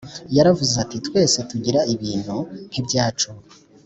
[0.37, 2.35] Yaravuze ati twese tugira ibintu
[2.69, 3.29] nkibyacu.